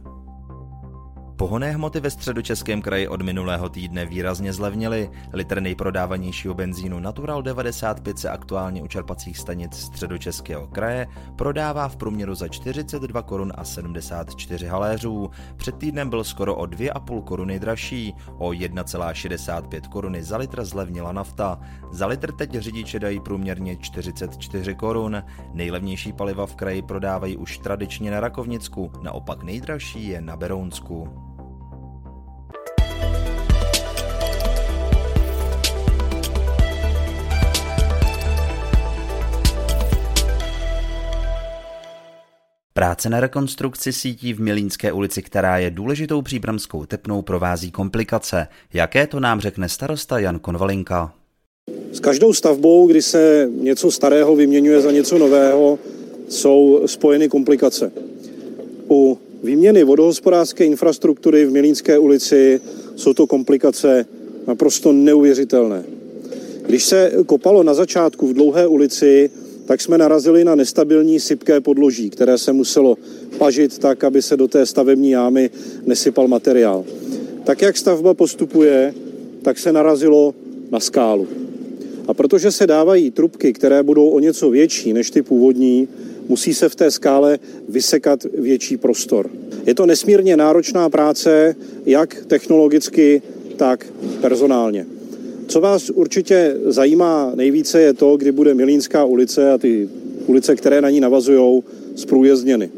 Pohonné 1.39 1.71
hmoty 1.71 1.99
ve 1.99 2.09
středočeském 2.09 2.81
kraji 2.81 3.07
od 3.07 3.21
minulého 3.21 3.69
týdne 3.69 4.05
výrazně 4.05 4.53
zlevnily. 4.53 5.09
Litr 5.33 5.61
nejprodávanějšího 5.61 6.53
benzínu 6.53 6.99
Natural 6.99 7.41
95 7.41 8.19
se 8.19 8.29
aktuálně 8.29 8.83
u 8.83 8.87
čerpacích 8.87 9.37
stanic 9.37 9.75
středočeského 9.75 10.67
kraje 10.67 11.07
prodává 11.35 11.87
v 11.87 11.97
průměru 11.97 12.35
za 12.35 12.47
42 12.47 13.21
korun 13.21 13.53
a 13.55 13.63
74 13.63 14.67
haléřů. 14.67 15.29
Před 15.55 15.75
týdnem 15.75 16.09
byl 16.09 16.23
skoro 16.23 16.55
o 16.55 16.65
2,5 16.65 17.23
koruny 17.23 17.59
dražší, 17.59 18.15
o 18.37 18.49
1,65 18.49 19.81
koruny 19.89 20.23
za 20.23 20.37
litr 20.37 20.65
zlevnila 20.65 21.11
nafta. 21.11 21.59
Za 21.91 22.07
litr 22.07 22.31
teď 22.31 22.51
řidiče 22.55 22.99
dají 22.99 23.19
průměrně 23.19 23.77
44 23.77 24.75
korun. 24.75 25.23
Nejlevnější 25.53 26.13
paliva 26.13 26.45
v 26.45 26.55
kraji 26.55 26.81
prodávají 26.81 27.37
už 27.37 27.57
tradičně 27.57 28.11
na 28.11 28.19
Rakovnicku, 28.19 28.91
naopak 29.01 29.43
nejdražší 29.43 30.07
je 30.07 30.21
na 30.21 30.37
Berounsku. 30.37 31.28
Práce 42.79 43.09
na 43.09 43.19
rekonstrukci 43.19 43.93
sítí 43.93 44.33
v 44.33 44.41
Milínské 44.41 44.91
ulici, 44.91 45.21
která 45.21 45.57
je 45.57 45.71
důležitou 45.71 46.21
příbramskou 46.21 46.85
tepnou, 46.85 47.21
provází 47.21 47.71
komplikace. 47.71 48.47
Jaké 48.73 49.07
to 49.07 49.19
nám 49.19 49.39
řekne 49.39 49.69
starosta 49.69 50.19
Jan 50.19 50.39
Konvalinka? 50.39 51.13
S 51.91 51.99
každou 51.99 52.33
stavbou, 52.33 52.87
kdy 52.87 53.01
se 53.01 53.49
něco 53.61 53.91
starého 53.91 54.35
vyměňuje 54.35 54.81
za 54.81 54.91
něco 54.91 55.17
nového, 55.17 55.79
jsou 56.29 56.81
spojeny 56.85 57.29
komplikace. 57.29 57.91
U 58.89 59.19
výměny 59.43 59.83
vodohospodářské 59.83 60.65
infrastruktury 60.65 61.45
v 61.45 61.51
Milínské 61.51 61.99
ulici 61.99 62.61
jsou 62.95 63.13
to 63.13 63.27
komplikace 63.27 64.05
naprosto 64.47 64.91
neuvěřitelné. 64.91 65.83
Když 66.65 66.85
se 66.85 67.11
kopalo 67.25 67.63
na 67.63 67.73
začátku 67.73 68.27
v 68.27 68.33
dlouhé 68.33 68.67
ulici, 68.67 69.29
tak 69.69 69.81
jsme 69.81 69.97
narazili 69.97 70.45
na 70.45 70.55
nestabilní 70.55 71.19
sypké 71.19 71.61
podloží, 71.61 72.09
které 72.09 72.37
se 72.37 72.53
muselo 72.53 72.97
pažit 73.37 73.77
tak, 73.77 74.03
aby 74.03 74.21
se 74.21 74.37
do 74.37 74.47
té 74.47 74.65
stavební 74.65 75.09
jámy 75.09 75.49
nesypal 75.85 76.27
materiál. 76.27 76.85
Tak 77.43 77.61
jak 77.61 77.77
stavba 77.77 78.13
postupuje, 78.13 78.93
tak 79.41 79.59
se 79.59 79.71
narazilo 79.71 80.33
na 80.71 80.79
skálu. 80.79 81.27
A 82.07 82.13
protože 82.13 82.51
se 82.51 82.67
dávají 82.67 83.11
trubky, 83.11 83.53
které 83.53 83.83
budou 83.83 84.09
o 84.09 84.19
něco 84.19 84.49
větší 84.49 84.93
než 84.93 85.11
ty 85.11 85.21
původní, 85.21 85.87
musí 86.27 86.53
se 86.53 86.69
v 86.69 86.75
té 86.75 86.91
skále 86.91 87.39
vysekat 87.67 88.23
větší 88.23 88.77
prostor. 88.77 89.29
Je 89.65 89.75
to 89.75 89.85
nesmírně 89.85 90.37
náročná 90.37 90.89
práce, 90.89 91.55
jak 91.85 92.25
technologicky, 92.27 93.21
tak 93.57 93.85
personálně. 94.21 94.98
Co 95.49 95.61
vás 95.61 95.89
určitě 95.89 96.55
zajímá 96.65 97.31
nejvíce 97.35 97.81
je 97.81 97.93
to, 97.93 98.17
kdy 98.17 98.31
bude 98.31 98.53
Milínská 98.53 99.05
ulice 99.05 99.51
a 99.51 99.57
ty 99.57 99.89
ulice, 100.27 100.55
které 100.55 100.81
na 100.81 100.89
ní 100.89 100.99
navazují, 100.99 101.63
zprůjezdněny. 101.95 102.69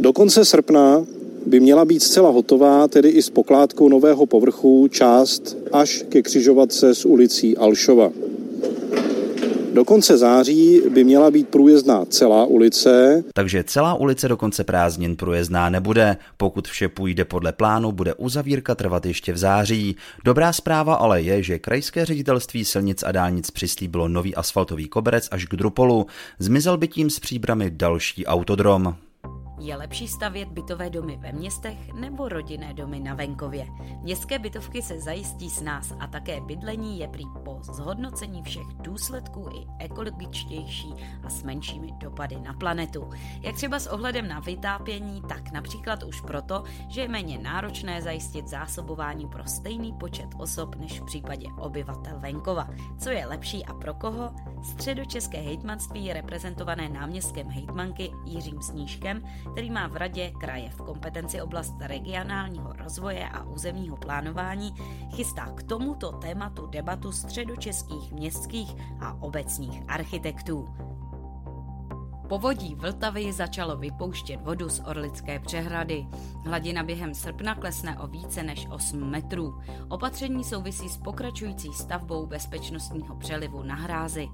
Do 0.00 0.12
konce 0.12 0.44
srpna 0.44 1.06
by 1.46 1.60
měla 1.60 1.84
být 1.84 2.02
zcela 2.02 2.30
hotová, 2.30 2.88
tedy 2.88 3.08
i 3.08 3.22
s 3.22 3.30
pokládkou 3.30 3.88
nového 3.88 4.26
povrchu, 4.26 4.88
část 4.88 5.56
až 5.72 6.04
ke 6.08 6.22
křižovatce 6.22 6.94
s 6.94 7.04
ulicí 7.04 7.56
Alšova. 7.56 8.12
Do 9.74 9.84
konce 9.84 10.18
září 10.18 10.82
by 10.90 11.04
měla 11.04 11.30
být 11.30 11.48
průjezdná 11.48 12.04
celá 12.04 12.44
ulice. 12.44 13.24
Takže 13.34 13.64
celá 13.64 13.94
ulice 13.94 14.28
do 14.28 14.36
konce 14.36 14.64
prázdnin 14.64 15.16
průjezdná 15.16 15.70
nebude. 15.70 16.16
Pokud 16.36 16.68
vše 16.68 16.88
půjde 16.88 17.24
podle 17.24 17.52
plánu, 17.52 17.92
bude 17.92 18.14
uzavírka 18.14 18.74
trvat 18.74 19.06
ještě 19.06 19.32
v 19.32 19.36
září. 19.36 19.96
Dobrá 20.24 20.52
zpráva 20.52 20.94
ale 20.94 21.22
je, 21.22 21.42
že 21.42 21.58
krajské 21.58 22.04
ředitelství 22.04 22.64
silnic 22.64 23.02
a 23.02 23.12
dálnic 23.12 23.50
přislíbilo 23.50 24.08
nový 24.08 24.34
asfaltový 24.34 24.88
koberec 24.88 25.28
až 25.30 25.44
k 25.44 25.56
Drupolu. 25.56 26.06
Zmizel 26.38 26.76
by 26.76 26.88
tím 26.88 27.10
s 27.10 27.20
příbramy 27.20 27.70
další 27.70 28.26
autodrom. 28.26 28.96
Je 29.60 29.76
lepší 29.76 30.08
stavět 30.08 30.48
bytové 30.48 30.90
domy 30.90 31.16
ve 31.16 31.32
městech 31.32 31.92
nebo 31.92 32.28
rodinné 32.28 32.74
domy 32.74 33.00
na 33.00 33.14
venkově? 33.14 33.66
Městské 34.02 34.38
bytovky 34.38 34.82
se 34.82 35.00
zajistí 35.00 35.50
s 35.50 35.62
nás 35.62 35.92
a 36.00 36.06
také 36.06 36.40
bydlení 36.40 36.98
je 36.98 37.08
prý 37.08 37.24
po 37.44 37.58
zhodnocení 37.62 38.42
všech 38.42 38.66
důsledků 38.80 39.48
i 39.54 39.84
ekologičtější 39.84 40.94
a 41.24 41.30
s 41.30 41.42
menšími 41.42 41.92
dopady 41.92 42.40
na 42.40 42.52
planetu. 42.52 43.10
Jak 43.40 43.54
třeba 43.54 43.78
s 43.78 43.86
ohledem 43.86 44.28
na 44.28 44.40
vytápění, 44.40 45.22
tak 45.28 45.52
například 45.52 46.02
už 46.02 46.20
proto, 46.20 46.64
že 46.88 47.00
je 47.00 47.08
méně 47.08 47.38
náročné 47.38 48.02
zajistit 48.02 48.48
zásobování 48.48 49.26
pro 49.26 49.46
stejný 49.46 49.92
počet 49.92 50.28
osob 50.38 50.76
než 50.76 51.00
v 51.00 51.04
případě 51.04 51.46
obyvatel 51.58 52.18
venkova. 52.18 52.68
Co 52.98 53.10
je 53.10 53.26
lepší 53.26 53.64
a 53.64 53.74
pro 53.74 53.94
koho? 53.94 54.30
Středočeské 54.62 55.38
hejtmanství 55.38 56.12
reprezentované 56.12 56.88
náměstkem 56.88 57.50
hejtmanky 57.50 58.12
Jiřím 58.24 58.62
Snížkem 58.62 59.22
který 59.52 59.70
má 59.70 59.86
v 59.86 59.96
radě 59.96 60.32
kraje 60.40 60.70
v 60.70 60.76
kompetenci 60.76 61.40
oblast 61.40 61.74
regionálního 61.80 62.72
rozvoje 62.72 63.28
a 63.28 63.42
územního 63.42 63.96
plánování, 63.96 64.74
chystá 65.14 65.46
k 65.46 65.62
tomuto 65.62 66.12
tématu 66.12 66.66
debatu 66.66 67.12
středočeských 67.12 68.12
městských 68.12 68.76
a 69.00 69.22
obecních 69.22 69.82
architektů. 69.88 70.68
Povodí 72.30 72.74
Vltavy 72.74 73.32
začalo 73.32 73.76
vypouštět 73.76 74.40
vodu 74.40 74.68
z 74.68 74.80
Orlické 74.80 75.38
přehrady. 75.38 76.06
Hladina 76.44 76.82
během 76.82 77.14
srpna 77.14 77.54
klesne 77.54 77.98
o 77.98 78.06
více 78.06 78.42
než 78.42 78.66
8 78.70 79.10
metrů. 79.10 79.60
Opatření 79.88 80.44
souvisí 80.44 80.88
s 80.88 80.96
pokračující 80.96 81.72
stavbou 81.72 82.26
bezpečnostního 82.26 83.16
přelivu 83.16 83.62
na 83.62 83.74
hrázi. 83.74 84.28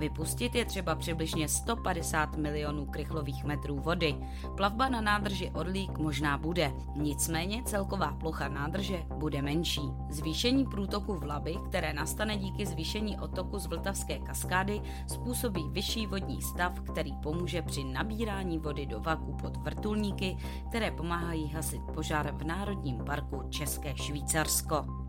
Vypustit 0.00 0.54
je 0.54 0.64
třeba 0.64 0.94
přibližně 0.94 1.48
150 1.48 2.36
milionů 2.36 2.86
krychlových 2.86 3.44
metrů 3.44 3.78
vody. 3.78 4.16
Plavba 4.56 4.88
na 4.88 5.00
nádrži 5.00 5.50
Orlík 5.54 5.98
možná 5.98 6.38
bude, 6.38 6.72
nicméně 6.96 7.62
celková 7.62 8.12
plocha 8.12 8.48
nádrže 8.48 9.02
bude 9.14 9.42
menší. 9.42 9.80
Zvýšení 10.10 10.66
průtoku 10.66 11.14
Vlaby, 11.14 11.56
které 11.68 11.92
nastane 11.92 12.36
díky 12.36 12.66
zvýšení 12.66 13.20
otoku 13.20 13.58
z 13.58 13.66
Vltavské 13.66 14.18
kaskády, 14.18 14.80
způsobí 15.06 15.68
vyšší 15.68 16.06
vodní 16.06 16.42
stav, 16.42 16.80
který 16.80 17.12
pomůže 17.22 17.62
při 17.62 17.84
nabírání 17.84 18.58
vody 18.58 18.86
do 18.86 19.00
vaku 19.00 19.32
pod 19.32 19.56
vrtulníky, 19.56 20.36
které 20.68 20.90
pomáhají 20.90 21.48
hasit 21.48 21.82
požár 21.94 22.34
v 22.34 22.44
Národním 22.44 23.04
parku 23.04 23.42
České 23.50 23.96
Švýcarsko. 23.96 24.99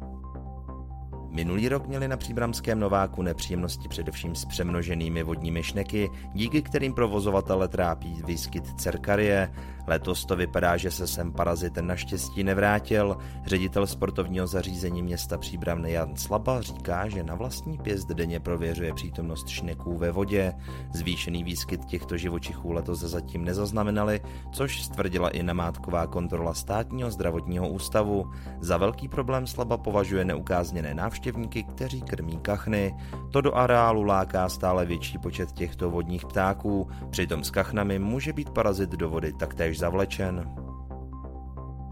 Minulý 1.32 1.70
rok 1.70 1.88
měli 1.88 2.08
na 2.08 2.18
příbramském 2.18 2.80
Nováku 2.80 3.22
nepříjemnosti 3.22 3.88
především 3.88 4.36
s 4.36 4.46
přemnoženými 4.46 5.24
vodními 5.24 5.64
šneky, 5.64 6.10
díky 6.34 6.62
kterým 6.62 6.94
provozovatele 6.94 7.68
trápí 7.68 8.22
výskyt 8.26 8.80
cerkarie. 8.80 9.52
Letos 9.88 10.26
to 10.26 10.36
vypadá, 10.36 10.78
že 10.78 10.92
se 10.92 11.08
sem 11.08 11.32
parazit 11.32 11.78
naštěstí 11.78 12.44
nevrátil. 12.44 13.18
Ředitel 13.46 13.88
sportovního 13.88 14.48
zařízení 14.48 15.04
města 15.04 15.38
Příbramny 15.38 15.92
Jan 15.92 16.16
Slaba 16.16 16.62
říká, 16.62 17.10
že 17.10 17.24
na 17.24 17.36
vlastní 17.36 17.78
pěst 17.78 18.08
denně 18.08 18.40
prověřuje 18.40 18.94
přítomnost 18.94 19.48
šneků 19.48 19.98
ve 19.98 20.12
vodě. 20.12 20.54
Zvýšený 20.94 21.44
výskyt 21.44 21.86
těchto 21.86 22.18
živočichů 22.18 22.72
letos 22.72 23.00
zatím 23.00 23.46
nezaznamenali, 23.46 24.22
což 24.52 24.82
stvrdila 24.82 25.30
i 25.30 25.44
namátková 25.44 26.08
kontrola 26.08 26.54
státního 26.54 27.12
zdravotního 27.12 27.70
ústavu. 27.70 28.32
Za 28.60 28.78
velký 28.78 29.08
problém 29.08 29.48
Slaba 29.48 29.78
považuje 29.78 30.26
neukázněné 30.26 30.94
návštěvníky, 31.22 31.64
kteří 31.64 32.02
krmí 32.02 32.38
kachny. 32.42 32.96
To 33.32 33.42
do 33.42 33.56
areálu 33.56 34.04
láká 34.04 34.50
stále 34.50 34.86
větší 34.86 35.18
počet 35.18 35.52
těchto 35.52 35.92
vodních 35.92 36.26
ptáků, 36.26 36.90
přitom 37.10 37.44
s 37.44 37.52
kachnami 37.52 38.00
může 38.00 38.34
být 38.34 38.50
parazit 38.50 38.90
do 38.90 39.10
vody 39.10 39.34
taktéž 39.34 39.80
zavlečen. 39.80 40.61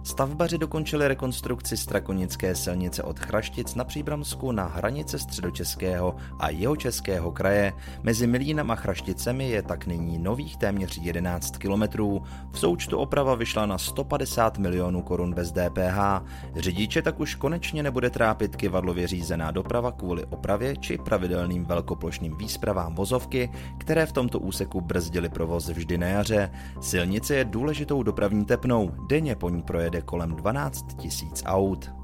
Stavbaři 0.10 0.58
dokončili 0.58 1.08
rekonstrukci 1.08 1.78
Strakonické 1.78 2.56
silnice 2.56 3.04
od 3.04 3.20
Chraštic 3.20 3.76
na 3.76 3.84
Příbramsku 3.84 4.52
na 4.52 4.66
hranice 4.66 5.20
středočeského 5.20 6.16
a 6.40 6.50
jihočeského 6.50 7.32
kraje. 7.32 7.74
Mezi 8.04 8.28
Milínem 8.28 8.72
a 8.72 8.76
Chrašticemi 8.76 9.50
je 9.50 9.62
tak 9.62 9.86
nyní 9.86 10.18
nových 10.18 10.58
téměř 10.58 10.98
11 11.02 11.58
kilometrů. 11.58 12.22
V 12.52 12.60
součtu 12.60 12.98
oprava 12.98 13.36
vyšla 13.36 13.66
na 13.66 13.78
150 13.78 14.58
milionů 14.58 15.02
korun 15.02 15.34
bez 15.34 15.52
DPH. 15.52 16.00
Řidiče 16.56 17.02
tak 17.02 17.20
už 17.20 17.36
konečně 17.36 17.84
nebude 17.84 18.10
trápit 18.10 18.56
kivadlově 18.56 19.08
řízená 19.08 19.52
doprava 19.52 19.92
kvůli 19.92 20.26
opravě 20.26 20.78
či 20.78 20.98
pravidelným 20.98 21.66
velkoplošným 21.66 22.38
výspravám 22.38 22.96
vozovky, 22.96 23.50
které 23.78 24.06
v 24.06 24.12
tomto 24.12 24.40
úseku 24.40 24.82
brzdily 24.82 25.30
provoz 25.30 25.70
vždy 25.70 25.98
na 25.98 26.08
jaře. 26.08 26.52
Silnice 26.82 27.36
je 27.36 27.46
důležitou 27.46 28.04
dopravní 28.04 28.46
tepnou, 28.46 28.92
denně 29.08 29.36
po 29.36 29.50
ní 29.50 29.62
projede 29.62 29.99
kolem 30.02 30.36
12 30.36 30.84
000 31.46 31.56
aut. 31.56 31.99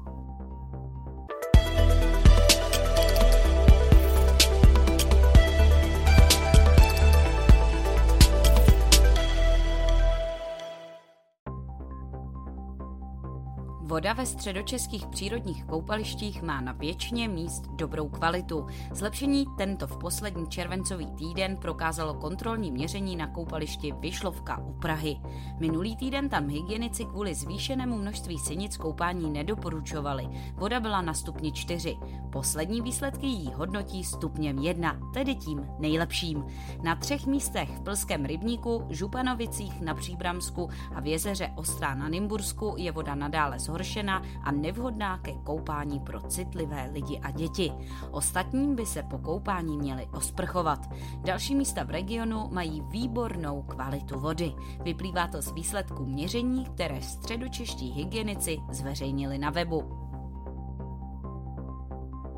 Voda 13.96 14.12
ve 14.12 14.26
středočeských 14.26 15.06
přírodních 15.06 15.64
koupalištích 15.64 16.42
má 16.42 16.60
na 16.60 16.72
většině 16.72 17.28
míst 17.28 17.62
dobrou 17.66 18.08
kvalitu. 18.08 18.66
Zlepšení 18.92 19.46
tento 19.56 19.86
v 19.86 19.98
poslední 19.98 20.46
červencový 20.48 21.06
týden 21.06 21.56
prokázalo 21.56 22.14
kontrolní 22.14 22.70
měření 22.70 23.16
na 23.16 23.26
koupališti 23.26 23.92
Vyšlovka 23.92 24.58
u 24.58 24.72
Prahy. 24.72 25.16
Minulý 25.58 25.96
týden 25.96 26.28
tam 26.28 26.48
hygienici 26.48 27.04
kvůli 27.04 27.34
zvýšenému 27.34 27.98
množství 27.98 28.38
sinic 28.38 28.76
koupání 28.76 29.30
nedoporučovali. 29.30 30.28
Voda 30.54 30.80
byla 30.80 31.02
na 31.02 31.14
stupni 31.14 31.52
4. 31.52 31.96
Poslední 32.32 32.80
výsledky 32.80 33.26
jí 33.26 33.52
hodnotí 33.54 34.04
stupněm 34.04 34.58
1, 34.58 35.00
tedy 35.14 35.34
tím 35.34 35.66
nejlepším. 35.78 36.44
Na 36.82 36.96
třech 36.96 37.26
místech 37.26 37.70
v 37.70 37.80
Plském 37.80 38.24
rybníku, 38.24 38.86
Županovicích 38.90 39.80
na 39.80 39.94
Příbramsku 39.94 40.68
a 40.94 41.00
v 41.00 41.06
jezeře 41.06 41.52
Ostrá 41.56 41.94
na 41.94 42.08
Nymbursku 42.08 42.74
je 42.78 42.92
voda 42.92 43.14
nadále 43.14 43.58
zhoršená 43.58 43.85
zhoršená 43.86 44.22
a 44.42 44.52
nevhodná 44.52 45.18
ke 45.18 45.32
koupání 45.32 46.00
pro 46.00 46.20
citlivé 46.20 46.90
lidi 46.92 47.20
a 47.22 47.30
děti. 47.30 47.72
Ostatním 48.10 48.74
by 48.74 48.86
se 48.86 49.02
po 49.02 49.18
koupání 49.18 49.78
měli 49.78 50.06
osprchovat. 50.12 50.88
Další 51.24 51.54
místa 51.54 51.84
v 51.84 51.90
regionu 51.90 52.48
mají 52.52 52.82
výbornou 52.90 53.62
kvalitu 53.62 54.20
vody. 54.20 54.52
Vyplývá 54.82 55.26
to 55.28 55.42
z 55.42 55.52
výsledků 55.52 56.06
měření, 56.06 56.64
které 56.64 57.02
středočeští 57.02 57.90
hygienici 57.90 58.58
zveřejnili 58.70 59.38
na 59.38 59.50
webu. 59.50 60.05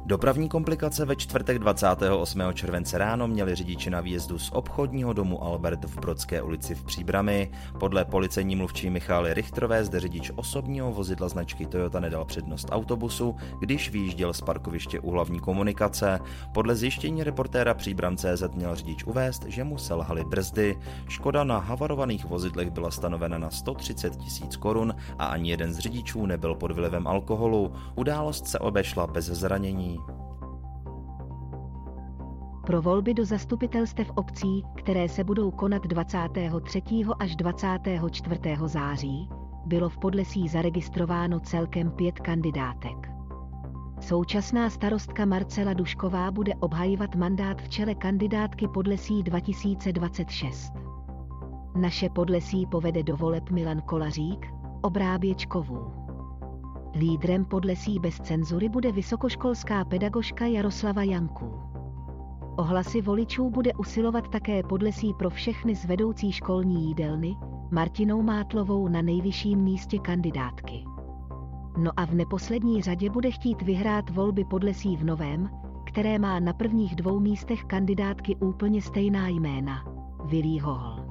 Dopravní 0.09 0.49
komplikace 0.49 1.05
ve 1.05 1.17
čtvrtek 1.17 1.59
28. 1.59 2.41
července 2.55 2.99
ráno 2.99 3.29
měli 3.29 3.55
řidiči 3.55 3.91
na 3.91 4.01
výjezdu 4.01 4.39
z 4.39 4.51
obchodního 4.51 5.13
domu 5.13 5.45
Albert 5.45 5.85
v 5.85 6.01
Brodské 6.01 6.43
ulici 6.43 6.75
v 6.75 6.85
Příbrami. 6.85 7.51
Podle 7.81 8.05
policejní 8.05 8.57
mluvčí 8.57 8.91
Michály 8.91 9.35
Richtrové 9.35 9.85
zde 9.85 10.01
řidič 10.01 10.33
osobního 10.37 10.93
vozidla 10.93 11.29
značky 11.29 11.67
Toyota 11.67 12.01
nedal 12.01 12.25
přednost 12.25 12.69
autobusu, 12.71 13.37
když 13.61 13.91
vyjížděl 13.91 14.33
z 14.33 14.41
parkoviště 14.41 15.01
u 15.01 15.11
hlavní 15.11 15.41
komunikace. 15.41 16.21
Podle 16.55 16.77
zjištění 16.77 17.25
reportéra 17.25 17.75
Příbram 17.75 18.17
CZ 18.17 18.43
měl 18.55 18.75
řidič 18.77 19.05
uvést, 19.05 19.45
že 19.47 19.65
mu 19.65 19.79
selhaly 19.79 20.25
brzdy. 20.25 20.79
Škoda 21.09 21.45
na 21.45 21.59
havarovaných 21.59 22.25
vozidlech 22.25 22.71
byla 22.71 22.91
stanovena 22.91 23.39
na 23.39 23.51
130 23.51 24.17
tisíc 24.17 24.57
korun 24.57 24.95
a 25.19 25.27
ani 25.27 25.51
jeden 25.51 25.73
z 25.73 25.79
řidičů 25.79 26.27
nebyl 26.27 26.55
pod 26.55 26.71
vlivem 26.71 27.07
alkoholu. 27.07 27.73
Událost 27.95 28.47
se 28.47 28.59
obešla 28.59 29.07
bez 29.07 29.25
zranění. 29.25 29.98
Pro 32.69 32.83
volby 32.83 33.15
do 33.15 33.25
zastupitelstev 33.25 34.11
obcí, 34.15 34.63
které 34.77 35.09
se 35.09 35.25
budou 35.25 35.51
konat 35.51 35.87
23. 35.87 36.83
až 37.19 37.37
24. 37.37 38.41
září, 38.65 39.29
bylo 39.67 39.89
v 39.89 39.99
Podlesí 39.99 40.49
zaregistrováno 40.49 41.41
celkem 41.41 41.91
pět 41.91 42.19
kandidátek. 42.21 43.11
Současná 44.01 44.71
starostka 44.71 45.25
Marcela 45.25 45.73
Dušková 45.73 46.31
bude 46.31 46.55
obhajovat 46.55 47.15
mandát 47.15 47.63
v 47.63 47.69
čele 47.69 47.95
kandidátky 47.95 48.69
Podlesí 48.69 49.23
2026. 49.23 50.73
Naše 51.77 52.09
Podlesí 52.11 52.67
povede 52.67 53.03
do 53.03 53.17
voleb 53.17 53.51
Milan 53.51 53.81
Kolařík, 53.81 54.47
obráběčkovů. 54.83 55.93
Lídrem 56.95 57.45
Podlesí 57.45 57.99
bez 57.99 58.21
cenzury 58.21 58.69
bude 58.69 58.93
vysokoškolská 58.93 59.85
pedagožka 59.85 60.47
Jaroslava 60.47 61.03
Janků. 61.03 61.78
Ohlasy 62.59 63.01
voličů 63.01 63.51
bude 63.51 63.73
usilovat 63.73 64.29
také 64.29 64.63
podlesí 64.63 65.15
pro 65.15 65.31
všechny 65.31 65.77
z 65.77 65.85
vedoucí 65.85 66.33
školní 66.33 66.89
jídelny, 66.89 67.37
Martinou 67.71 68.23
Mátlovou 68.23 68.89
na 68.89 69.03
nejvyšším 69.03 69.59
místě 69.59 69.99
kandidátky. 69.99 70.85
No 71.77 71.91
a 71.97 72.07
v 72.07 72.15
neposlední 72.15 72.83
řadě 72.83 73.11
bude 73.11 73.31
chtít 73.31 73.63
vyhrát 73.63 74.11
volby 74.11 74.45
podlesí 74.45 74.97
v 74.97 75.05
Novém, 75.05 75.51
které 75.87 76.19
má 76.19 76.41
na 76.41 76.53
prvních 76.53 76.97
dvou 76.97 77.21
místech 77.21 77.65
kandidátky 77.65 78.37
úplně 78.37 78.83
stejná 78.83 79.29
jména. 79.29 79.85
Vilí 80.25 80.61
Hohl. 80.61 81.05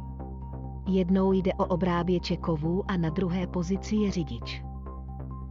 Jednou 0.88 1.32
jde 1.32 1.54
o 1.54 1.66
obráběče 1.66 2.38
kovů 2.38 2.84
a 2.88 2.98
na 2.98 3.10
druhé 3.10 3.48
pozici 3.48 3.96
je 3.96 4.12
řidič. 4.12 4.64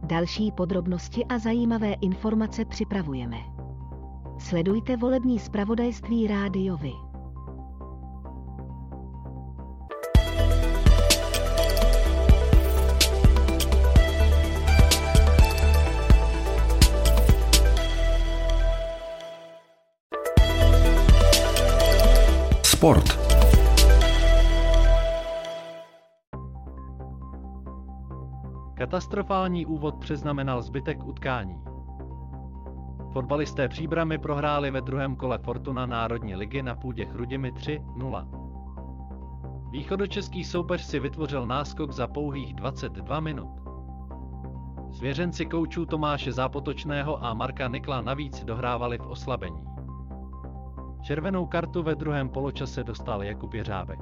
Další 0.03 0.51
podrobnosti 0.51 1.25
a 1.25 1.39
zajímavé 1.39 1.93
informace 1.93 2.65
připravujeme. 2.65 3.56
Sledujte 4.39 4.97
volební 4.97 5.39
zpravodajství 5.39 6.27
rádiovi. 6.27 6.93
Sport. 22.63 23.17
Katastrofální 28.77 29.65
úvod 29.65 29.95
přeznamenal 29.99 30.61
zbytek 30.61 31.03
utkání. 31.03 31.55
Fotbalisté 33.17 33.67
Příbramy 33.67 34.17
prohráli 34.17 34.71
ve 34.71 34.81
druhém 34.81 35.15
kole 35.15 35.37
Fortuna 35.37 35.85
Národní 35.85 36.35
ligy 36.35 36.61
na 36.61 36.75
půdě 36.75 37.05
Chrudimi 37.05 37.51
3-0. 37.51 38.27
Východočeský 39.71 40.43
soupeř 40.43 40.81
si 40.81 40.99
vytvořil 40.99 41.45
náskok 41.45 41.91
za 41.91 42.07
pouhých 42.07 42.53
22 42.53 43.19
minut. 43.19 43.49
Svěřenci 44.91 45.45
koučů 45.45 45.85
Tomáše 45.85 46.31
Zápotočného 46.31 47.25
a 47.25 47.33
Marka 47.33 47.67
Nikla 47.67 48.01
navíc 48.01 48.43
dohrávali 48.43 48.97
v 48.97 49.07
oslabení. 49.07 49.63
Červenou 51.01 51.45
kartu 51.45 51.83
ve 51.83 51.95
druhém 51.95 52.29
poločase 52.29 52.83
dostal 52.83 53.23
Jakub 53.23 53.53
Jeřábek. 53.53 53.99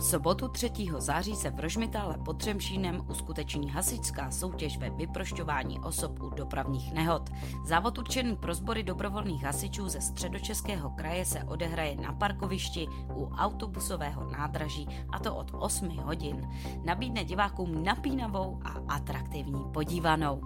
V 0.00 0.04
sobotu 0.04 0.48
3. 0.48 0.70
září 0.98 1.36
se 1.36 1.50
v 1.50 1.60
Rožmitále 1.60 2.18
pod 2.24 2.38
Třemšínem 2.38 3.00
uskuteční 3.10 3.70
hasičská 3.70 4.30
soutěž 4.30 4.78
ve 4.78 4.90
vyprošťování 4.90 5.80
osob 5.80 6.22
u 6.22 6.30
dopravních 6.30 6.92
nehod. 6.92 7.30
Závod 7.66 7.98
určený 7.98 8.36
pro 8.36 8.54
sbory 8.54 8.82
dobrovolných 8.82 9.44
hasičů 9.44 9.88
ze 9.88 10.00
středočeského 10.00 10.90
kraje 10.90 11.24
se 11.24 11.44
odehraje 11.44 11.96
na 11.96 12.12
parkovišti 12.12 12.86
u 13.14 13.28
autobusového 13.38 14.30
nádraží 14.30 14.88
a 15.12 15.18
to 15.18 15.36
od 15.36 15.50
8 15.54 15.88
hodin. 15.88 16.48
Nabídne 16.84 17.24
divákům 17.24 17.84
napínavou 17.84 18.60
a 18.64 18.94
atraktivní 18.94 19.64
podívanou. 19.72 20.40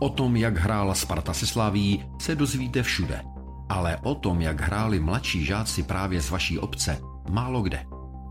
O 0.00 0.08
tom, 0.08 0.36
jak 0.36 0.56
hrála 0.56 0.94
Sparta 0.94 1.32
se 1.32 1.46
Slaví, 1.46 2.04
se 2.20 2.34
dozvíte 2.34 2.82
všude. 2.82 3.24
Ale 3.68 3.96
o 4.02 4.14
tom, 4.14 4.40
jak 4.40 4.60
hráli 4.60 5.00
mladší 5.00 5.44
žáci 5.44 5.82
právě 5.82 6.22
z 6.22 6.30
vaší 6.30 6.58
obce, 6.58 7.00
málo 7.30 7.62
kde. 7.62 7.95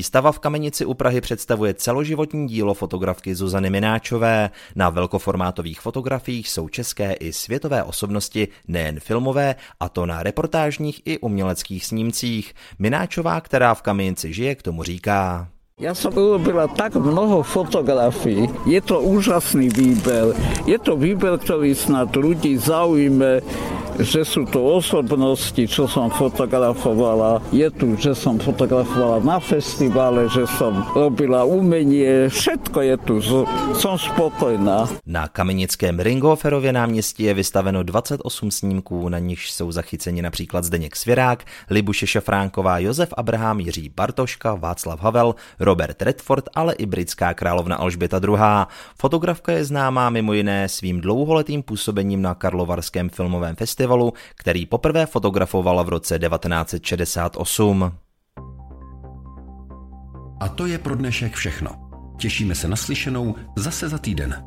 Výstava 0.00 0.32
v 0.32 0.38
Kamenici 0.38 0.84
u 0.84 0.94
Prahy 0.94 1.20
představuje 1.20 1.74
celoživotní 1.74 2.48
dílo 2.48 2.74
fotografky 2.74 3.34
Zuzany 3.34 3.70
Mináčové. 3.70 4.50
Na 4.76 4.90
velkoformátových 4.90 5.80
fotografiích 5.80 6.48
jsou 6.48 6.68
české 6.68 7.12
i 7.12 7.32
světové 7.32 7.82
osobnosti, 7.82 8.48
nejen 8.68 9.00
filmové, 9.00 9.54
a 9.80 9.88
to 9.88 10.06
na 10.06 10.22
reportážních 10.22 11.02
i 11.04 11.18
uměleckých 11.18 11.86
snímcích. 11.86 12.54
Mináčová, 12.78 13.40
která 13.40 13.74
v 13.74 13.82
Kamenici 13.82 14.32
žije, 14.32 14.54
k 14.54 14.62
tomu 14.62 14.82
říká. 14.82 15.48
Ja 15.80 15.96
som 15.96 16.12
urobila 16.12 16.68
tak 16.68 16.92
mnoho 17.00 17.40
fotografií. 17.40 18.52
Je 18.68 18.80
to 18.84 19.00
úžasný 19.00 19.72
výber. 19.72 20.36
Je 20.68 20.76
to 20.76 20.92
výber, 20.92 21.40
ktorý 21.40 21.72
snad 21.72 22.12
ľudí 22.12 22.60
zaujme 22.60 23.40
že 24.00 24.24
sú 24.24 24.48
tu 24.48 24.64
osobnosti, 24.64 25.60
čo 25.68 25.84
som 25.84 26.08
fotografovala. 26.08 27.44
Je 27.52 27.68
tu, 27.68 27.96
že 28.00 28.16
som 28.16 28.40
fotografovala 28.40 29.20
na 29.20 29.36
festivale, 29.40 30.28
že 30.32 30.48
som 30.56 30.84
robila 30.96 31.44
umenie, 31.44 32.32
všetko 32.32 32.78
je 32.80 32.96
tu, 33.04 33.14
som 33.76 33.94
spokojná. 34.00 34.88
Na 35.06 35.28
kamenickém 35.28 36.00
Ringhoferově 36.00 36.72
náměstí 36.72 37.22
je 37.22 37.34
vystaveno 37.34 37.82
28 37.82 38.50
snímků, 38.50 39.08
na 39.08 39.18
nichž 39.18 39.50
jsou 39.50 39.72
zachyceni 39.72 40.22
například 40.22 40.64
Zdeněk 40.64 40.96
Svěrák, 40.96 41.44
Libuše 41.70 42.06
Šafránková, 42.06 42.78
Josef 42.78 43.14
Abraham, 43.16 43.60
Jiří 43.60 43.88
Bartoška, 43.96 44.54
Václav 44.54 45.00
Havel, 45.00 45.34
Robert 45.60 46.02
Redford, 46.02 46.44
ale 46.54 46.74
i 46.74 46.86
britská 46.86 47.34
královna 47.34 47.76
Alžběta 47.76 48.20
II. 48.24 48.36
Fotografka 48.98 49.52
je 49.52 49.64
známá 49.64 50.10
mimo 50.10 50.32
jiné 50.32 50.68
svým 50.68 51.00
dlouholetým 51.00 51.62
působením 51.62 52.22
na 52.22 52.34
Karlovarském 52.34 53.08
filmovém 53.08 53.56
festivalu 53.56 53.89
festivalu, 53.90 54.12
který 54.36 54.66
poprvé 54.66 55.06
fotografovala 55.06 55.82
v 55.82 55.88
roce 55.88 56.18
1968. 56.18 57.92
A 60.40 60.48
to 60.48 60.66
je 60.66 60.78
pro 60.78 60.94
dnešek 60.96 61.34
všechno. 61.34 61.70
Těšíme 62.18 62.54
se 62.54 62.68
na 62.68 62.76
slyšenou 62.76 63.34
zase 63.56 63.88
za 63.88 63.98
týden. 63.98 64.44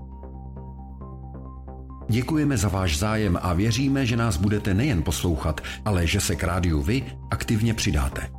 Děkujeme 2.10 2.58
za 2.58 2.67
váš 2.67 2.97
zájem 2.97 3.39
a 3.41 3.53
věříme, 3.53 4.06
že 4.06 4.17
nás 4.17 4.38
budete 4.38 4.73
nejen 4.73 5.03
poslouchat, 5.03 5.62
ale 5.86 6.08
že 6.08 6.19
se 6.19 6.36
k 6.36 6.43
rádiu 6.43 6.82
vy 6.82 7.03
aktivně 7.32 7.73
přidáte. 7.73 8.29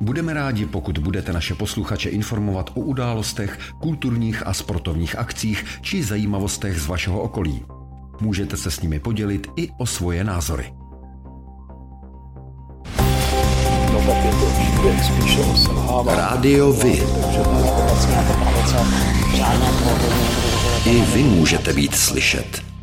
Budeme 0.00 0.34
rádi, 0.34 0.66
pokud 0.66 0.98
budete 0.98 1.32
naše 1.32 1.54
posluchače 1.54 2.10
informovat 2.10 2.70
o 2.74 2.80
událostech, 2.80 3.58
kulturních 3.80 4.46
a 4.46 4.52
sportovních 4.52 5.18
akcích 5.18 5.64
či 5.80 6.02
zajímavostech 6.02 6.80
z 6.80 6.86
vašeho 6.86 7.20
okolí. 7.20 7.75
Můžete 8.20 8.56
se 8.56 8.70
s 8.70 8.80
nimi 8.80 9.00
podělit 9.00 9.46
i 9.56 9.70
o 9.78 9.86
svoje 9.86 10.24
názory. 10.24 10.72
Rádio 16.06 16.72
Vy. 16.72 17.02
I 20.84 21.00
vy 21.00 21.22
můžete 21.22 21.72
být 21.72 21.94
slyšet. 21.94 22.75